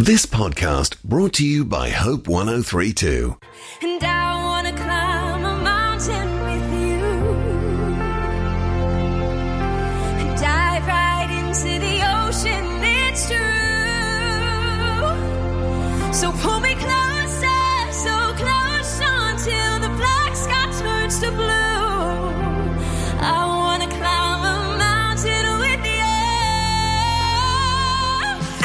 This 0.00 0.26
podcast 0.26 1.02
brought 1.02 1.32
to 1.34 1.44
you 1.44 1.64
by 1.64 1.90
Hope 1.90 2.28
1032. 2.28 3.36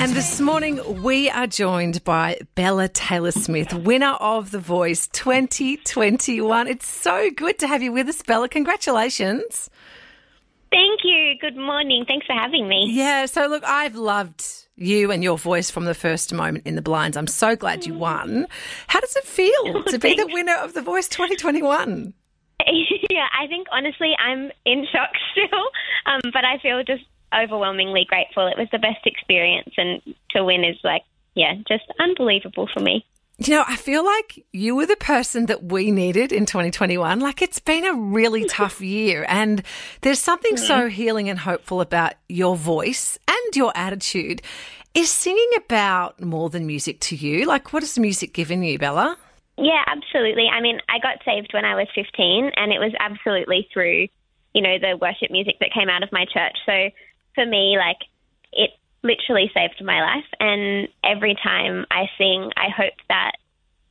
And 0.00 0.12
this 0.12 0.40
morning 0.40 1.02
we 1.02 1.28
are 1.28 1.46
joined 1.46 2.02
by 2.04 2.38
Bella 2.54 2.88
Taylor 2.88 3.32
Smith, 3.32 3.74
winner 3.74 4.12
of 4.12 4.50
The 4.50 4.58
Voice 4.58 5.06
2021. 5.08 6.68
It's 6.68 6.88
so 6.88 7.28
good 7.30 7.58
to 7.58 7.66
have 7.66 7.82
you 7.82 7.92
with 7.92 8.08
us, 8.08 8.22
Bella. 8.22 8.48
Congratulations. 8.48 9.68
Thank 10.70 11.00
you. 11.04 11.34
Good 11.38 11.58
morning. 11.58 12.06
Thanks 12.08 12.24
for 12.26 12.32
having 12.32 12.66
me. 12.66 12.86
Yeah, 12.88 13.26
so 13.26 13.46
look, 13.46 13.62
I've 13.62 13.94
loved 13.94 14.42
you 14.74 15.10
and 15.10 15.22
your 15.22 15.36
voice 15.36 15.70
from 15.70 15.84
the 15.84 15.92
first 15.92 16.32
moment 16.32 16.66
in 16.66 16.76
the 16.76 16.82
blinds. 16.82 17.18
I'm 17.18 17.26
so 17.26 17.54
glad 17.54 17.84
you 17.84 17.92
won. 17.92 18.46
How 18.86 19.00
does 19.00 19.14
it 19.16 19.24
feel 19.24 19.82
to 19.86 19.98
be 19.98 20.14
the 20.14 20.28
winner 20.28 20.56
of 20.56 20.72
The 20.72 20.80
Voice 20.80 21.08
2021? 21.08 22.14
yeah, 23.10 23.26
I 23.38 23.46
think 23.48 23.66
honestly 23.70 24.14
I'm 24.18 24.50
in 24.64 24.86
shock 24.90 25.10
still, 25.32 25.60
um, 26.06 26.20
but 26.32 26.46
I 26.46 26.56
feel 26.62 26.82
just 26.84 27.04
overwhelmingly 27.34 28.04
grateful. 28.08 28.46
It 28.46 28.58
was 28.58 28.68
the 28.72 28.78
best 28.78 29.06
experience, 29.06 29.70
and 29.76 30.02
to 30.30 30.44
win 30.44 30.64
is 30.64 30.76
like, 30.84 31.02
yeah, 31.34 31.54
just 31.68 31.84
unbelievable 31.98 32.68
for 32.72 32.80
me. 32.80 33.04
You 33.38 33.54
know, 33.54 33.64
I 33.66 33.76
feel 33.76 34.04
like 34.04 34.44
you 34.52 34.76
were 34.76 34.84
the 34.84 34.96
person 34.96 35.46
that 35.46 35.64
we 35.64 35.90
needed 35.90 36.30
in 36.30 36.44
2021. 36.44 37.20
Like 37.20 37.40
it's 37.40 37.58
been 37.58 37.86
a 37.86 37.94
really 37.94 38.44
tough 38.48 38.82
year 38.82 39.24
and 39.26 39.62
there's 40.02 40.18
something 40.18 40.58
so 40.58 40.74
mm-hmm. 40.74 40.88
healing 40.88 41.30
and 41.30 41.38
hopeful 41.38 41.80
about 41.80 42.12
your 42.28 42.54
voice 42.54 43.18
and 43.26 43.56
your 43.56 43.72
attitude. 43.74 44.42
Is 44.92 45.10
singing 45.10 45.48
about 45.56 46.20
more 46.20 46.50
than 46.50 46.66
music 46.66 47.00
to 47.00 47.16
you? 47.16 47.46
Like 47.46 47.72
what 47.72 47.82
has 47.82 47.98
music 47.98 48.34
given 48.34 48.62
you, 48.62 48.78
Bella? 48.78 49.16
Yeah, 49.56 49.84
absolutely. 49.86 50.48
I 50.48 50.60
mean, 50.60 50.80
I 50.88 50.98
got 50.98 51.22
saved 51.24 51.52
when 51.52 51.64
I 51.64 51.74
was 51.74 51.86
15, 51.94 52.52
and 52.56 52.72
it 52.72 52.78
was 52.78 52.92
absolutely 52.98 53.68
through, 53.72 54.08
you 54.54 54.62
know, 54.62 54.78
the 54.78 54.96
worship 54.96 55.30
music 55.30 55.56
that 55.60 55.70
came 55.72 55.90
out 55.90 56.02
of 56.02 56.10
my 56.12 56.24
church. 56.24 56.56
So 56.64 56.90
for 57.34 57.46
me, 57.46 57.76
like, 57.78 57.98
it 58.52 58.70
literally 59.02 59.50
saved 59.54 59.82
my 59.84 60.00
life. 60.00 60.26
And 60.38 60.88
every 61.04 61.36
time 61.42 61.86
I 61.90 62.06
sing, 62.18 62.50
I 62.56 62.68
hope 62.68 62.94
that 63.08 63.32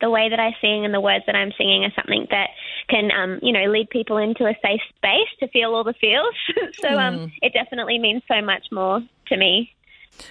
the 0.00 0.10
way 0.10 0.28
that 0.28 0.38
I 0.38 0.54
sing 0.60 0.84
and 0.84 0.94
the 0.94 1.00
words 1.00 1.24
that 1.26 1.34
I'm 1.34 1.52
singing 1.58 1.84
are 1.84 1.92
something 1.96 2.26
that 2.30 2.50
can, 2.88 3.10
um, 3.10 3.40
you 3.42 3.52
know, 3.52 3.70
lead 3.70 3.90
people 3.90 4.16
into 4.16 4.44
a 4.46 4.54
safe 4.62 4.80
space 4.96 5.28
to 5.40 5.48
feel 5.48 5.74
all 5.74 5.84
the 5.84 5.94
feels. 5.94 6.34
so 6.80 6.88
um, 6.88 7.32
it 7.42 7.52
definitely 7.52 7.98
means 7.98 8.22
so 8.28 8.40
much 8.40 8.66
more 8.70 9.00
to 9.26 9.36
me. 9.36 9.74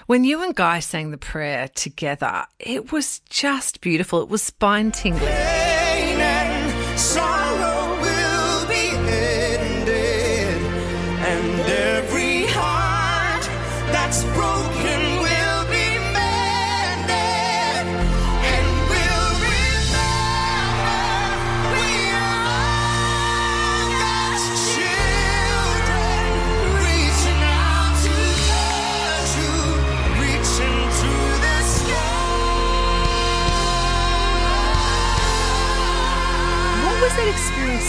When 0.06 0.24
you 0.24 0.42
and 0.42 0.56
Guy 0.56 0.80
sang 0.80 1.12
the 1.12 1.18
prayer 1.18 1.68
together, 1.68 2.46
it 2.60 2.92
was 2.92 3.20
just 3.30 3.82
beautiful. 3.82 4.22
It 4.22 4.30
was 4.30 4.42
spine 4.42 4.92
tingling. 4.92 5.28
pain 5.28 6.20
and 6.20 7.00
sorrow 7.00 8.02
will 8.02 8.68
be 8.68 8.90
ended, 8.90 10.62
and 11.22 11.87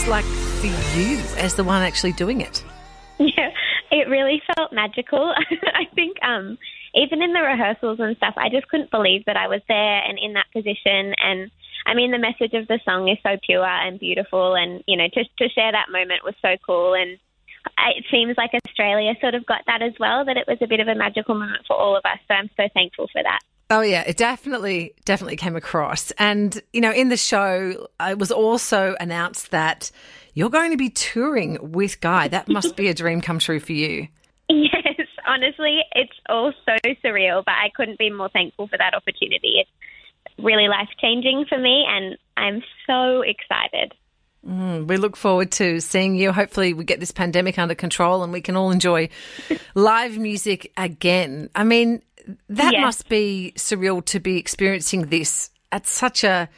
like 0.09 0.25
for 0.25 0.65
you 0.97 1.19
as 1.37 1.53
the 1.53 1.63
one 1.63 1.81
actually 1.81 2.11
doing 2.11 2.41
it? 2.41 2.63
Yeah, 3.21 3.51
it 3.91 4.07
really 4.09 4.41
felt 4.55 4.73
magical. 4.73 5.33
I 5.73 5.85
think 5.95 6.17
um, 6.23 6.57
even 6.95 7.21
in 7.21 7.33
the 7.33 7.41
rehearsals 7.41 7.99
and 7.99 8.15
stuff, 8.17 8.33
I 8.37 8.49
just 8.49 8.67
couldn't 8.67 8.91
believe 8.91 9.25
that 9.25 9.37
I 9.37 9.47
was 9.47 9.61
there 9.67 10.01
and 10.03 10.17
in 10.19 10.33
that 10.33 10.51
position. 10.53 11.13
And 11.17 11.51
I 11.85 11.93
mean, 11.93 12.11
the 12.11 12.19
message 12.19 12.53
of 12.53 12.67
the 12.67 12.79
song 12.85 13.09
is 13.09 13.17
so 13.23 13.37
pure 13.45 13.65
and 13.65 13.99
beautiful, 13.99 14.55
and 14.55 14.83
you 14.87 14.97
know, 14.97 15.07
to 15.07 15.23
to 15.23 15.49
share 15.49 15.71
that 15.71 15.91
moment 15.91 16.23
was 16.23 16.35
so 16.41 16.55
cool. 16.65 16.93
And 16.93 17.17
it 17.95 18.05
seems 18.11 18.37
like 18.37 18.51
Australia 18.53 19.13
sort 19.21 19.35
of 19.35 19.45
got 19.45 19.61
that 19.67 19.81
as 19.81 19.93
well. 19.99 20.25
That 20.25 20.37
it 20.37 20.47
was 20.47 20.57
a 20.61 20.67
bit 20.67 20.79
of 20.79 20.87
a 20.87 20.95
magical 20.95 21.35
moment 21.35 21.65
for 21.67 21.75
all 21.75 21.95
of 21.95 22.05
us. 22.05 22.19
So 22.27 22.33
I'm 22.33 22.49
so 22.57 22.67
thankful 22.73 23.07
for 23.11 23.23
that. 23.23 23.39
Oh 23.71 23.81
yeah, 23.81 24.03
it 24.07 24.17
definitely 24.17 24.95
definitely 25.05 25.35
came 25.35 25.55
across. 25.55 26.11
And 26.11 26.59
you 26.73 26.81
know, 26.81 26.91
in 26.91 27.09
the 27.09 27.17
show, 27.17 27.87
it 27.99 28.17
was 28.17 28.31
also 28.31 28.95
announced 28.99 29.51
that 29.51 29.91
you're 30.33 30.49
going 30.49 30.71
to 30.71 30.77
be 30.77 30.89
touring 30.89 31.71
with 31.71 32.01
Guy. 32.01 32.27
That 32.27 32.47
must 32.47 32.75
be 32.75 32.87
a 32.87 32.93
dream 32.93 33.21
come 33.21 33.39
true 33.39 33.59
for 33.59 33.73
you. 33.73 34.07
Yes, 34.49 35.07
honestly, 35.27 35.81
it's 35.93 36.13
all 36.27 36.51
so 36.65 36.75
surreal, 37.03 37.43
but 37.45 37.53
I 37.53 37.69
couldn't 37.75 37.99
be 37.99 38.09
more 38.09 38.29
thankful 38.29 38.67
for 38.67 38.77
that 38.77 38.95
opportunity. 38.95 39.61
It's 39.61 39.69
really 40.39 40.67
life 40.67 40.89
changing 40.99 41.45
for 41.47 41.59
me, 41.59 41.85
and 41.87 42.17
I'm 42.35 42.63
so 42.87 43.21
excited. 43.21 43.93
Mm, 44.47 44.87
we 44.87 44.97
look 44.97 45.17
forward 45.17 45.51
to 45.53 45.81
seeing 45.81 46.15
you. 46.15 46.31
Hopefully, 46.31 46.73
we 46.73 46.85
get 46.85 46.99
this 46.99 47.11
pandemic 47.11 47.59
under 47.59 47.75
control 47.75 48.23
and 48.23 48.31
we 48.31 48.41
can 48.41 48.55
all 48.55 48.71
enjoy 48.71 49.09
live 49.75 50.17
music 50.17 50.71
again. 50.77 51.49
I 51.55 51.63
mean, 51.65 52.01
that 52.49 52.73
Yes. 52.73 52.81
must 52.81 53.09
be 53.09 53.53
surreal 53.55 54.03
to 54.05 54.19
be 54.19 54.37
experiencing 54.37 55.07
this 55.07 55.49
at 55.71 55.87
such 55.87 56.23
a 56.23 56.49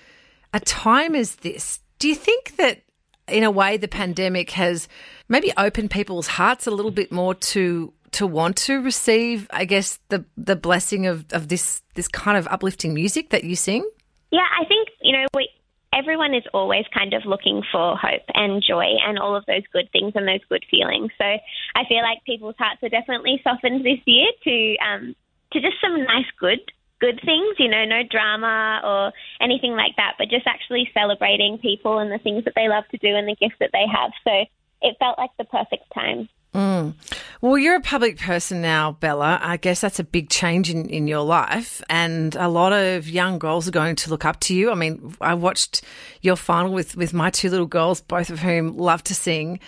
a 0.54 0.60
time 0.60 1.16
as 1.16 1.38
this. 1.38 1.80
Do 2.00 2.08
you 2.10 2.16
think 2.16 2.58
that 2.58 2.82
in 3.28 3.44
a 3.44 3.52
way 3.52 3.78
the 3.78 3.88
pandemic 3.88 4.52
has 4.52 4.88
maybe 5.30 5.52
opened 5.58 5.92
people's 5.92 6.28
hearts 6.28 6.68
a 6.68 6.72
little 6.72 6.92
bit 6.92 7.12
more 7.12 7.34
to 7.36 7.94
to 8.12 8.28
want 8.28 8.58
to 8.58 8.82
receive, 8.82 9.48
I 9.52 9.64
guess, 9.66 10.00
the 10.10 10.26
the 10.36 10.56
blessing 10.56 11.08
of, 11.08 11.26
of 11.32 11.48
this 11.48 11.82
this 11.96 12.08
kind 12.08 12.38
of 12.38 12.48
uplifting 12.48 12.94
music 12.94 13.30
that 13.30 13.44
you 13.44 13.56
sing? 13.56 13.90
Yeah, 14.32 14.48
I 14.60 14.66
think, 14.66 14.90
you 15.02 15.12
know, 15.12 15.26
we, 15.34 15.50
everyone 15.94 16.34
is 16.34 16.44
always 16.54 16.86
kind 16.94 17.14
of 17.14 17.26
looking 17.26 17.64
for 17.72 17.98
hope 17.98 18.22
and 18.34 18.64
joy 18.66 18.86
and 19.06 19.20
all 19.20 19.36
of 19.36 19.46
those 19.46 19.64
good 19.74 19.90
things 19.92 20.14
and 20.16 20.28
those 20.28 20.44
good 20.50 20.66
feelings. 20.72 21.12
So 21.18 21.26
I 21.26 21.86
feel 21.88 22.02
like 22.02 22.24
people's 22.26 22.56
hearts 22.58 22.82
are 22.84 22.90
definitely 22.90 23.42
softened 23.44 23.86
this 23.86 24.00
year 24.06 24.28
to 24.44 24.76
um, 24.86 25.16
to 25.54 25.62
just 25.62 25.76
some 25.82 26.04
nice 26.04 26.30
good 26.40 26.60
good 27.00 27.20
things, 27.26 27.56
you 27.58 27.68
know, 27.68 27.84
no 27.84 28.04
drama 28.10 28.80
or 28.84 29.12
anything 29.42 29.72
like 29.72 29.96
that, 29.98 30.14
but 30.20 30.30
just 30.30 30.46
actually 30.46 30.88
celebrating 30.94 31.58
people 31.58 31.98
and 31.98 32.12
the 32.12 32.20
things 32.20 32.46
that 32.46 32.54
they 32.56 32.70
love 32.70 32.84
to 32.92 32.98
do 32.98 33.16
and 33.16 33.28
the 33.28 33.36
gifts 33.36 33.56
that 33.60 33.72
they 33.74 33.86
have. 33.92 34.12
So 34.24 34.46
it 34.84 34.96
felt 35.00 35.18
like 35.18 35.32
the 35.38 35.46
perfect 35.46 35.86
time. 35.94 36.30
Mm. 36.54 36.94
Well, 37.40 37.58
you're 37.58 37.78
a 37.78 37.82
public 37.82 38.20
person 38.20 38.62
now, 38.62 38.92
Bella. 38.92 39.40
I 39.42 39.58
guess 39.58 39.82
that's 39.82 40.00
a 40.00 40.04
big 40.04 40.30
change 40.30 40.70
in, 40.70 40.90
in 40.90 41.08
your 41.08 41.24
life. 41.24 41.82
And 41.90 42.36
a 42.36 42.50
lot 42.50 42.74
of 42.74 43.10
young 43.10 43.40
girls 43.40 43.68
are 43.68 43.72
going 43.72 43.96
to 43.96 44.10
look 44.10 44.26
up 44.26 44.40
to 44.42 44.54
you. 44.54 44.70
I 44.70 44.76
mean, 44.76 45.16
I 45.22 45.34
watched 45.34 45.82
your 46.22 46.36
final 46.36 46.74
with, 46.74 46.96
with 46.98 47.14
my 47.14 47.30
two 47.30 47.50
little 47.50 47.66
girls, 47.66 48.02
both 48.02 48.30
of 48.30 48.40
whom 48.40 48.78
love 48.78 49.04
to 49.06 49.16
sing. 49.16 49.60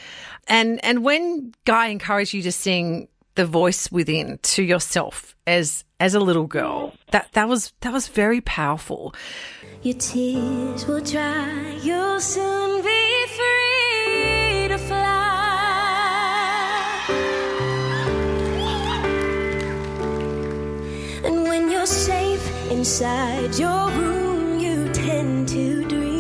And, 0.48 0.84
and 0.84 1.04
when 1.04 1.54
Guy 1.66 1.88
encouraged 1.88 2.34
you 2.34 2.42
to 2.44 2.52
sing 2.52 3.08
the 3.36 3.46
voice 3.46 3.92
within 3.92 4.40
to 4.44 4.64
yourself 4.64 5.36
as, 5.48 5.84
as 6.00 6.14
a 6.14 6.20
little 6.20 6.48
girl, 6.48 6.94
that, 7.12 7.32
that 7.34 7.48
was, 7.48 7.74
that 7.82 7.92
was 7.92 8.08
very 8.08 8.42
powerful. 8.42 9.14
Your 9.82 9.98
tears 9.98 10.86
will 10.88 11.02
dry, 11.02 11.80
you'll 11.82 12.20
soon 12.20 12.82
be 12.84 13.26
free 13.28 14.68
to 14.70 14.78
fly. 14.78 15.10
And 21.26 21.44
when 21.44 21.72
you're 21.72 21.86
safe 21.86 22.72
inside 22.72 23.56
your 23.58 23.90
room, 23.92 24.60
you 24.60 24.90
tend 24.94 25.48
to 25.50 25.86
dream 25.88 26.14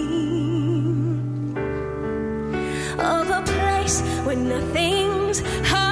of 3.00 3.30
a 3.30 3.42
place 3.46 4.02
where 4.26 4.36
nothing's 4.36 5.42
harder 5.70 5.83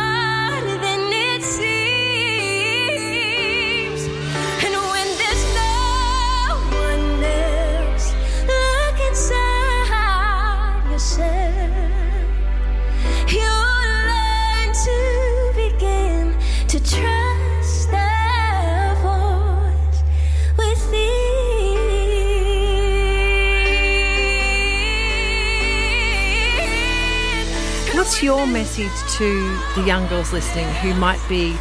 What's 28.02 28.24
your 28.24 28.48
message 28.48 28.90
to 29.20 29.60
the 29.76 29.84
young 29.86 30.08
girls 30.08 30.34
listening 30.34 30.66
who 30.82 30.96
might 30.96 31.22
be 31.30 31.54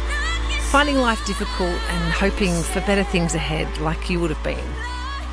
finding 0.71 0.97
life 0.97 1.23
difficult 1.27 1.69
and 1.69 2.11
hoping 2.11 2.63
for 2.63 2.81
better 2.81 3.03
things 3.03 3.35
ahead, 3.35 3.67
like 3.77 4.09
you 4.09 4.19
would 4.19 4.31
have 4.31 4.43
been? 4.43 4.57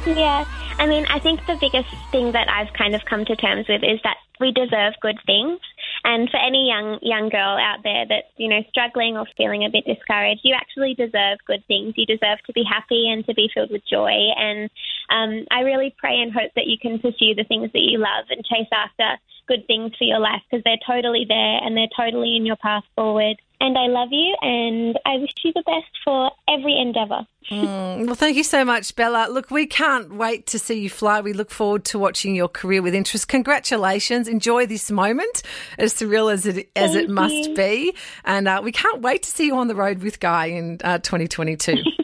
Yeah, 0.04 0.44
I 0.78 0.84
mean, 0.84 1.06
I 1.08 1.18
think 1.18 1.40
the 1.46 1.56
biggest 1.58 1.88
thing 2.12 2.32
that 2.32 2.50
I've 2.50 2.74
kind 2.74 2.94
of 2.94 3.06
come 3.06 3.24
to 3.24 3.34
terms 3.36 3.68
with 3.70 3.82
is 3.84 3.98
that 4.04 4.18
we 4.38 4.52
deserve 4.52 5.00
good 5.00 5.18
things. 5.24 5.58
And 6.04 6.28
for 6.28 6.36
any 6.36 6.68
young 6.68 6.98
young 7.00 7.30
girl 7.30 7.56
out 7.56 7.82
there 7.82 8.04
that's 8.06 8.28
you 8.36 8.48
know 8.48 8.62
struggling 8.68 9.16
or 9.16 9.24
feeling 9.34 9.64
a 9.64 9.70
bit 9.70 9.86
discouraged, 9.86 10.42
you 10.44 10.54
actually 10.54 10.92
deserve 10.92 11.38
good 11.46 11.64
things. 11.66 11.94
You 11.96 12.04
deserve 12.04 12.38
to 12.46 12.52
be 12.52 12.64
happy 12.68 13.08
and 13.08 13.24
to 13.24 13.32
be 13.34 13.50
filled 13.52 13.70
with 13.70 13.82
joy. 13.90 14.12
And 14.36 14.68
um, 15.10 15.46
I 15.50 15.60
really 15.60 15.94
pray 15.98 16.20
and 16.20 16.32
hope 16.32 16.52
that 16.56 16.66
you 16.66 16.78
can 16.78 16.98
pursue 16.98 17.34
the 17.34 17.44
things 17.44 17.70
that 17.72 17.80
you 17.80 17.98
love 17.98 18.26
and 18.30 18.44
chase 18.44 18.68
after 18.72 19.18
good 19.48 19.66
things 19.66 19.92
for 19.96 20.04
your 20.04 20.20
life 20.20 20.42
because 20.48 20.62
they're 20.64 20.76
totally 20.86 21.24
there 21.26 21.58
and 21.64 21.76
they're 21.76 21.88
totally 21.96 22.36
in 22.36 22.46
your 22.46 22.56
path 22.56 22.84
forward. 22.94 23.40
And 23.60 23.76
I 23.76 23.86
love 23.86 24.10
you 24.12 24.36
and 24.40 24.96
I 25.04 25.16
wish 25.16 25.32
you 25.42 25.52
the 25.52 25.64
best 25.66 25.90
for 26.04 26.30
every 26.48 26.78
endeavour. 26.78 27.26
Mm, 27.48 28.04
well, 28.04 28.14
thank 28.14 28.36
you 28.36 28.44
so 28.44 28.62
much, 28.62 28.94
Bella. 28.94 29.28
Look, 29.30 29.50
we 29.50 29.64
can't 29.64 30.12
wait 30.12 30.46
to 30.48 30.58
see 30.58 30.82
you 30.82 30.90
fly. 30.90 31.22
We 31.22 31.32
look 31.32 31.50
forward 31.50 31.86
to 31.86 31.98
watching 31.98 32.34
your 32.34 32.46
career 32.46 32.82
with 32.82 32.94
interest. 32.94 33.26
Congratulations. 33.28 34.28
Enjoy 34.28 34.66
this 34.66 34.90
moment, 34.90 35.42
as 35.78 35.94
surreal 35.94 36.30
as 36.30 36.44
it 36.44 36.70
as 36.76 36.92
Thank 36.92 37.04
it 37.04 37.10
must 37.10 37.54
be. 37.54 37.94
And 38.26 38.48
uh, 38.48 38.60
we 38.62 38.70
can't 38.70 39.00
wait 39.00 39.22
to 39.22 39.30
see 39.30 39.46
you 39.46 39.56
on 39.56 39.66
the 39.66 39.74
road 39.74 40.02
with 40.02 40.20
Guy 40.20 40.46
in 40.46 40.78
uh, 40.84 40.98
2022. 40.98 41.76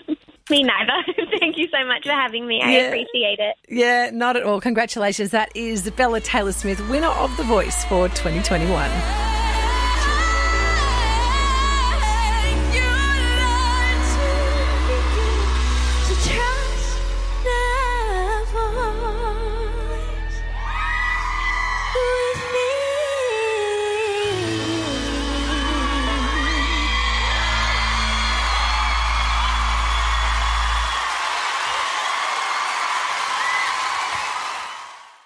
Me 0.54 0.62
neither. 0.62 1.12
Thank 1.40 1.58
you 1.58 1.66
so 1.68 1.84
much 1.84 2.04
for 2.04 2.12
having 2.12 2.46
me. 2.46 2.60
I 2.62 2.70
Yeah. 2.72 2.78
appreciate 2.86 3.38
it. 3.40 3.56
yeah, 3.68 4.10
not 4.12 4.36
at 4.36 4.44
all. 4.44 4.60
Congratulations. 4.60 5.30
That 5.32 5.50
is 5.56 5.90
Bella 5.90 6.20
Taylor 6.20 6.52
Smith, 6.52 6.80
winner 6.88 7.08
of 7.08 7.36
The 7.36 7.42
Voice 7.42 7.84
for 7.86 8.08
2021. 8.10 9.33